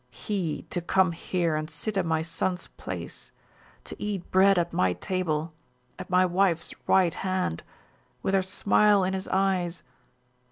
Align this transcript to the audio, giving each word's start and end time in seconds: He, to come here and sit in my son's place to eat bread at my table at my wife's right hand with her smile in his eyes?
He, 0.09 0.65
to 0.71 0.81
come 0.81 1.11
here 1.11 1.55
and 1.55 1.69
sit 1.69 1.95
in 1.95 2.07
my 2.07 2.23
son's 2.23 2.69
place 2.69 3.31
to 3.83 3.95
eat 4.01 4.31
bread 4.31 4.57
at 4.57 4.73
my 4.73 4.93
table 4.93 5.53
at 5.99 6.09
my 6.09 6.25
wife's 6.25 6.73
right 6.87 7.13
hand 7.13 7.61
with 8.23 8.33
her 8.33 8.41
smile 8.41 9.03
in 9.03 9.13
his 9.13 9.27
eyes? 9.27 9.83